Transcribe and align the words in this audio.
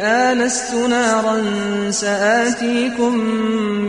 آنست 0.00 0.74
نارا 0.74 1.42
سآتيكم 1.90 3.14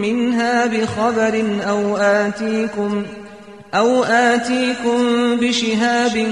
منها 0.01 0.65
بخبر 0.65 1.43
أو 1.69 1.97
آتيكم 1.97 3.03
أو 3.73 4.03
آتيكم 4.03 5.01
بشهاب 5.35 6.27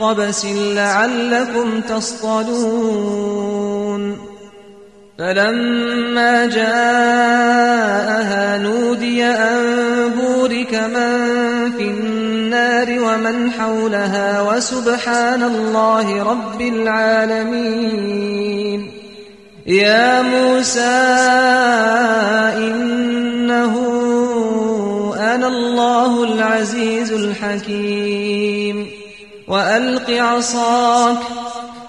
قبس 0.00 0.46
لعلكم 0.54 1.80
تصطلون 1.80 3.36
فلما 5.18 6.46
جاءها 6.46 7.38
نودي 8.58 9.24
أن 9.24 10.10
بورك 10.10 10.74
من 10.74 11.72
في 11.76 11.82
النار 11.82 13.00
ومن 13.00 13.50
حولها 13.50 14.40
وسبحان 14.40 15.42
الله 15.42 16.22
رب 16.22 16.60
العالمين 16.60 18.16
يا 19.66 20.22
موسى 20.22 20.80
إنه 22.54 23.74
أنا 25.18 25.46
الله 25.46 26.24
العزيز 26.24 27.12
الحكيم. 27.12 28.90
وألق 29.48 30.10
عصاك 30.10 31.18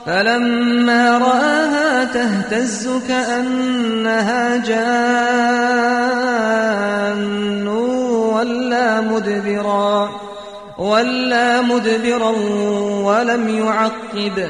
فلما 0.05 1.17
رآها 1.17 2.03
تهتز 2.03 2.89
كأنها 3.08 4.58
جان 4.58 5.28
ولا 7.67 9.02
مدبرا 9.02 10.11
ولا 10.77 11.61
مدبرا 11.61 12.30
ولم 13.04 13.49
يعقب. 13.49 14.49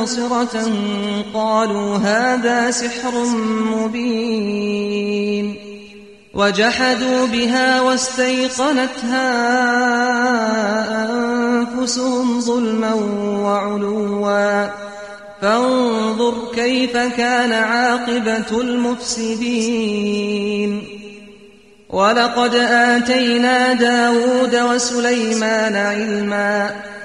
مبصرة 0.00 0.72
قالوا 1.34 1.96
هذا 1.96 2.70
سحر 2.70 3.24
مبين. 3.76 5.56
وجحدوا 6.34 7.26
بها 7.26 7.80
واستيقنتها 7.80 9.30
أنفسهم 11.04 12.40
ظلما 12.40 12.94
وعلوا. 13.44 14.68
فانظر 15.42 16.34
كيف 16.54 16.96
كان 16.96 17.52
عاقبة 17.52 18.60
المفسدين. 18.60 19.80
ولقد 21.90 22.54
آتينا 22.54 23.72
داود 23.72 24.56
وسليمان 24.56 25.76
علما. 25.76 26.70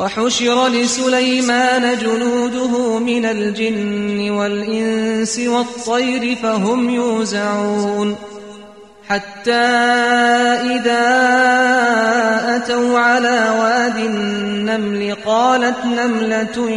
وحشر 0.00 0.68
لسليمان 0.68 1.98
جنوده 1.98 2.98
من 2.98 3.24
الجن 3.24 4.30
والإنس 4.30 5.38
والطير 5.38 6.36
فهم 6.36 6.90
يوزعون. 6.90 8.16
حتى 9.08 9.52
إذا 10.72 11.06
أتوا 12.56 12.98
على 12.98 13.38
واد 13.60 13.96
النمل 13.96 15.16
قالت 15.26 15.84
نملة 15.84 16.70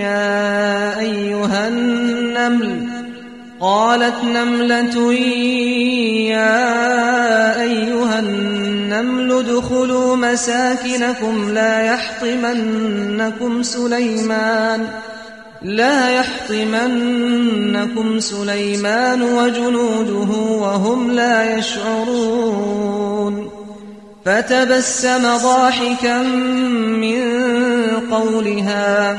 يا 0.00 0.98
أيها 1.00 1.68
النمل 1.68 2.89
قالت 3.60 4.24
نملة 4.24 5.12
يا 6.32 7.62
أيها 7.62 8.18
النمل 8.18 9.32
ادخلوا 9.32 10.16
مساكنكم 10.16 11.50
لا 11.54 11.82
يحطمنكم 11.82 13.62
سليمان 13.62 14.86
لا 15.62 16.10
يحطمنكم 16.10 18.20
سليمان 18.20 19.22
وجنوده 19.22 20.30
وهم 20.36 21.10
لا 21.10 21.58
يشعرون. 21.58 23.50
فتبسم 24.24 25.36
ضاحكا 25.36 26.22
من 27.02 27.20
قولها. 28.10 29.18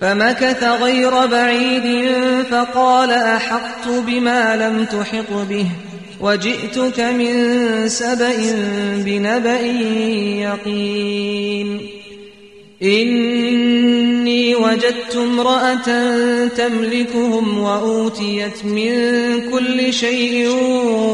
فمكث 0.00 0.64
غير 0.64 1.26
بعيد 1.26 2.12
فقال 2.50 3.10
أحقت 3.10 3.88
بما 4.06 4.56
لم 4.56 4.84
تحط 4.84 5.32
به 5.48 5.66
وجئتك 6.20 7.00
من 7.00 7.88
سبأ 7.88 8.36
بنبأ 8.96 9.60
يقين. 10.40 11.80
إني 12.82 14.54
وجدت 14.54 15.16
امرأة 15.16 15.88
تملكهم 16.46 17.58
وأوتيت 17.58 18.64
من 18.64 18.90
كل 19.50 19.92
شيء 19.92 20.48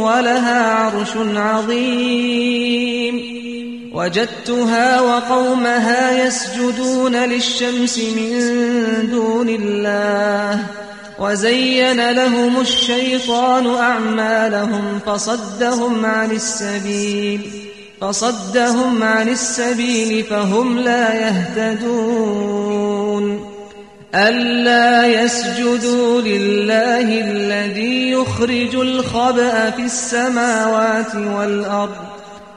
ولها 0.02 0.72
عرش 0.72 1.10
عظيم. 1.36 2.72
وجدتها 3.94 5.00
وقومها 5.00 6.26
يسجدون 6.26 7.16
للشمس 7.16 7.98
من 7.98 9.10
دون 9.10 9.48
الله 9.48 10.60
وزين 11.18 12.10
لهم 12.10 12.60
الشيطان 12.60 13.74
أعمالهم 13.74 14.98
فصدهم 15.06 16.04
عن 16.06 16.30
السبيل 16.30 17.50
فصدهم 18.00 19.02
عن 19.02 19.28
السبيل 19.28 20.24
فهم 20.24 20.78
لا 20.78 21.14
يهتدون 21.14 22.82
ألا 24.14 25.22
يسجدوا 25.22 26.20
لله 26.20 27.20
الذي 27.20 28.10
يخرج 28.10 28.74
الخبأ 28.74 29.70
في 29.70 29.82
السماوات 29.82 31.14
والأرض 31.14 32.11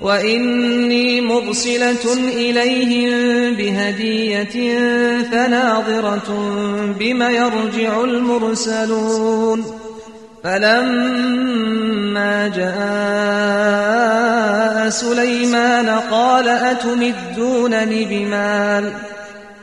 وإني 0.00 1.20
مرسلة 1.20 2.14
إليهم 2.34 3.54
بهدية 3.54 4.78
فناظرة 5.22 6.28
بما 6.98 7.30
يرجع 7.30 8.00
المرسلون 8.04 9.64
فلما 10.44 12.48
جاء 12.48 13.88
سليمان 14.90 15.88
قال 15.88 16.48
أتمدونني 16.48 18.04
بمال 18.04 18.92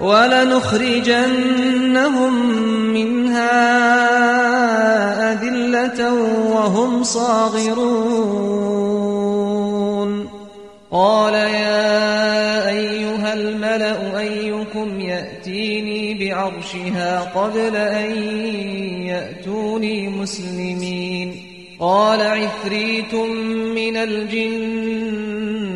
ولنخرجنهم 0.00 1.26
منها 2.92 3.56
أذلة 5.32 6.12
وهم 6.52 7.02
صاغرون. 7.02 8.26
قال 10.90 11.34
يا 11.34 12.68
أيها 12.68 13.34
الملأ 13.34 14.18
أيكم 14.18 15.00
يأتيني 15.00 16.14
بعرشها 16.14 17.20
قبل 17.20 17.76
أن 17.76 18.10
يأتوني 19.06 20.08
مسلمين. 20.08 21.42
قال 21.80 22.22
عفريت 22.22 23.14
من 23.74 23.96
الجن 23.96 25.75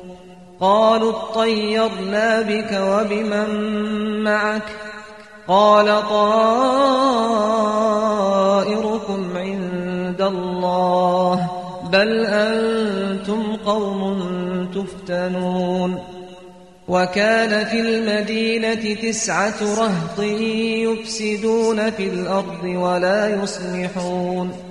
قالوا 0.61 1.11
اطيرنا 1.11 2.41
بك 2.41 2.71
وبمن 2.71 3.49
معك 4.23 4.63
قال 5.47 6.03
طائركم 6.09 6.81
عند 9.37 10.21
الله 10.21 11.49
بل 11.91 12.25
أنتم 12.25 13.55
قوم 13.65 14.21
تفتنون 14.75 15.99
وكان 16.87 17.65
في 17.65 17.79
المدينة 17.79 18.93
تسعة 18.93 19.61
رهط 19.61 20.19
يفسدون 20.19 21.91
في 21.91 22.07
الأرض 22.07 22.63
ولا 22.63 23.43
يصلحون 23.43 24.70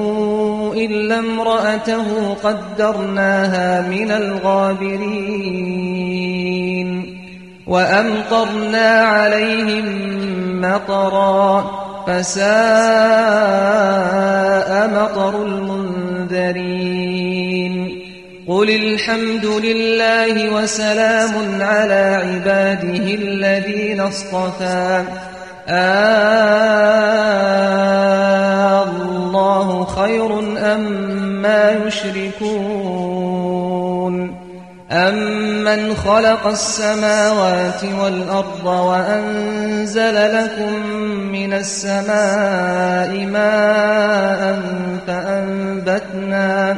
إلا 0.85 1.19
امرأته 1.19 2.35
قدرناها 2.43 3.81
من 3.81 4.11
الغابرين 4.11 5.61
وأمطرنا 7.67 8.89
عليهم 9.01 9.85
مطرا 10.61 11.71
فساء 12.07 12.41
مطر 14.95 15.43
المنذرين 15.45 16.81
قل 18.47 18.69
الحمد 18.69 19.45
لله 19.45 20.49
وسلام 20.49 21.61
على 21.61 22.21
عباده 22.25 23.13
الذين 23.13 23.99
اصطفى. 23.99 25.03
آه 25.69 26.41
الله 29.61 29.85
خير 29.85 30.39
أم 30.73 30.81
ما 31.41 31.71
يشركون 31.71 33.31
أَمَّنْ 34.91 35.95
خَلَقَ 35.95 36.47
السَّمَاوَاتِ 36.47 37.83
وَالْأَرْضَ 37.83 38.65
وَأَنزَلَ 38.65 40.15
لَكُم 40.35 40.73
مِّنَ 41.31 41.53
السَّمَاءِ 41.53 43.25
مَاءً 43.25 44.59
فَأَنبَتْنَا 45.07 46.77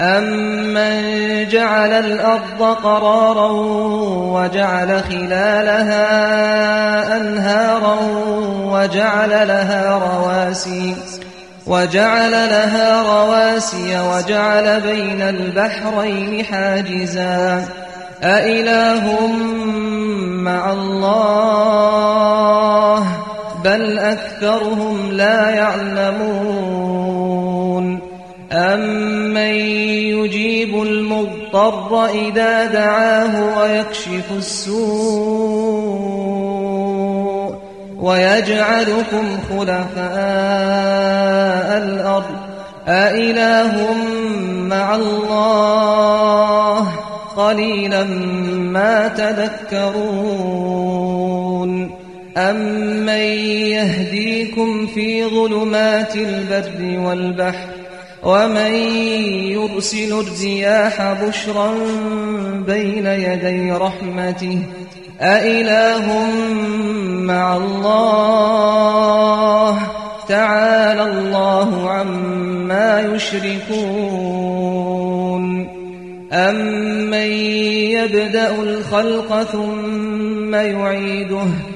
أَمَّن 0.00 1.48
جَعَلَ 1.48 1.92
الْأَرْضَ 1.92 2.62
قَرَارًا 2.62 3.50
وَجَعَلَ 4.36 5.02
خِلَالَهَا 5.02 6.06
أَنْهَارًا 7.16 7.96
وَجَعَلَ 8.64 9.30
لَهَا 9.30 9.98
رَوَاسِيَ 9.98 10.96
وَجَعَلَ 11.66 12.30
لَهَا 12.30 13.02
رواسي 13.02 14.00
وَجَعَلَ 14.00 14.80
بَيْنَ 14.80 15.22
الْبَحْرَيْنِ 15.22 16.44
حَاجِزًا 16.44 17.64
أَإِلَٰهٌ 18.22 19.26
مَّعَ 20.44 20.72
اللَّهِ 20.72 22.16
ۚ 23.00 23.06
بَلْ 23.64 23.98
أَكْثَرُهُمْ 23.98 25.12
لَا 25.12 25.50
يَعْلَمُونَ 25.50 26.76
أَمَّن 28.52 29.85
يُجِيبُ 30.26 30.82
الْمُضْطَرَّ 30.82 32.06
إِذَا 32.06 32.64
دَعَاهُ 32.66 33.58
وَيَكْشِفُ 33.58 34.32
السُّوءَ 34.36 34.76
وَيَجْعَلُكُمْ 37.98 39.38
خُلَفَاءَ 39.50 40.08
الْأَرْضِ. 41.78 42.24
أَإِلَٰهٌ 42.88 43.94
مَّعَ 44.68 44.94
اللَّهِ 44.94 46.80
ۚ 46.84 46.88
قَلِيلًا 47.36 48.04
مَّا 48.74 49.08
تَذَكَّرُونَ. 49.08 50.06
أَمَّن 52.36 53.08
يَهْدِيكُمْ 53.78 54.86
فِي 54.86 55.24
ظُلُمَاتِ 55.24 56.16
الْبَرِّ 56.16 57.00
وَالْبَحْرِ 57.00 57.75
وَمَن 58.22 58.72
يُرْسِلُ 59.52 60.12
الرِّيَاحَ 60.12 61.12
بُشْرًا 61.22 61.74
بَيْنَ 62.66 63.06
يَدَيْ 63.06 63.72
رَحْمَتِهِ 63.72 64.58
أَإِلَٰهٌ 65.20 66.30
مَّعَ 67.26 67.56
اللَّهِ 67.56 68.52
ۚ؟ 69.78 69.82
تَعَالَى 70.28 71.02
اللَّهُ 71.02 71.90
عَمَّا 71.90 73.00
يُشْرِكُونَ. 73.00 73.76
أَمَّن 76.32 77.30
يَبْدَأُ 77.94 78.62
الْخَلْقَ 78.62 79.42
ثُمَّ 79.42 80.54
يُعِيدُهُ؟ 80.54 81.75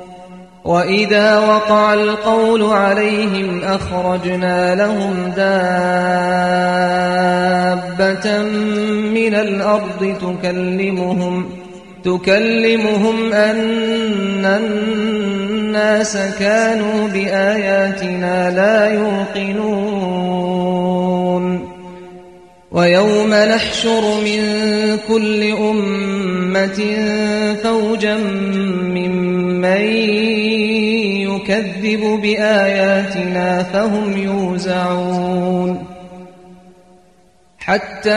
وإذا 0.65 1.39
وقع 1.39 1.93
القول 1.93 2.63
عليهم 2.63 3.61
أخرجنا 3.63 4.75
لهم 4.75 5.33
دابة 5.35 5.61
من 9.13 9.35
الأرض 9.35 10.15
تكلمهم 10.21 11.45
تكلمهم 12.03 13.33
أن 13.33 14.45
الناس 14.45 16.17
كانوا 16.39 17.07
بآياتنا 17.07 18.49
لا 18.49 18.93
يوقنون 18.93 20.01
ويوم 22.71 23.33
نحشر 23.33 24.01
من 24.25 24.41
كل 25.07 25.43
أمة 25.43 26.79
فوجا 27.63 28.17
ممن 28.17 29.61
يكذب 31.51 32.21
بآياتنا 32.21 33.63
فهم 33.63 34.17
يوزعون. 34.17 35.85
حتى 37.59 38.09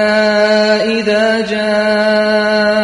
إذا 0.99 1.41
جاءوا 1.47 2.75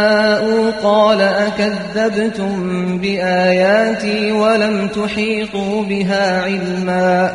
قال 0.82 1.20
أكذبتم 1.20 2.98
بآياتي 2.98 4.32
ولم 4.32 4.88
تحيطوا 4.88 5.84
بها 5.84 6.42
علما؟ 6.42 7.32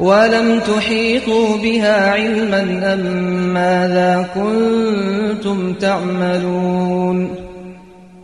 ولم 0.00 0.60
تحيطوا 0.60 1.56
بها 1.56 2.10
علما 2.10 2.60
أم 2.92 3.00
ماذا 3.54 4.28
كنتم 4.34 5.72
تعملون؟ 5.72 7.45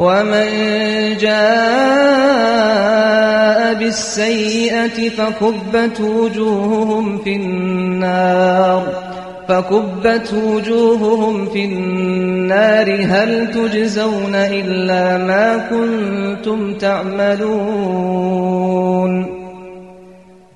ومن 0.00 0.48
جاء 1.20 1.40
بالسيئة 3.74 5.08
فكبت 5.08 6.00
وجوههم 6.00 7.18
في 7.18 7.36
النار 7.36 8.82
فكبت 9.48 10.34
وجوههم 10.34 11.46
في 11.46 11.64
النار 11.64 13.04
هل 13.04 13.50
تجزون 13.50 14.34
إلا 14.34 15.18
ما 15.18 15.68
كنتم 15.70 16.74
تعملون 16.74 18.20